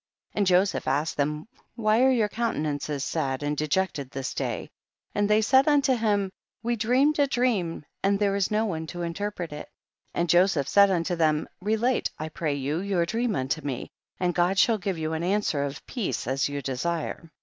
[0.31, 0.37] 7.
[0.39, 4.71] And Joseph asked them, why are your countenances sad and de jected this day?
[5.13, 6.31] and they said unto him
[6.63, 9.69] we dreamed a dream, and there is no one to interpret it;
[10.15, 14.57] and Joseph said unto them, relate, I pray you, your dream unto me, and God
[14.57, 17.29] shall give you an answer of peace as you desire.